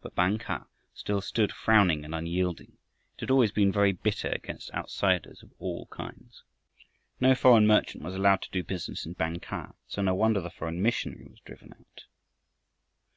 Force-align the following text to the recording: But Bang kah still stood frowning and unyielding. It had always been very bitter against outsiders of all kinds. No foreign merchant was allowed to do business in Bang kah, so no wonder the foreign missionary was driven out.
But 0.00 0.14
Bang 0.14 0.38
kah 0.38 0.66
still 0.94 1.20
stood 1.20 1.50
frowning 1.50 2.04
and 2.04 2.14
unyielding. 2.14 2.78
It 3.16 3.20
had 3.22 3.32
always 3.32 3.50
been 3.50 3.72
very 3.72 3.90
bitter 3.90 4.28
against 4.28 4.72
outsiders 4.72 5.42
of 5.42 5.50
all 5.58 5.86
kinds. 5.86 6.44
No 7.18 7.34
foreign 7.34 7.66
merchant 7.66 8.04
was 8.04 8.14
allowed 8.14 8.42
to 8.42 8.50
do 8.52 8.62
business 8.62 9.04
in 9.06 9.14
Bang 9.14 9.40
kah, 9.40 9.72
so 9.88 10.00
no 10.00 10.14
wonder 10.14 10.40
the 10.40 10.50
foreign 10.50 10.80
missionary 10.80 11.26
was 11.28 11.40
driven 11.40 11.72
out. 11.72 12.04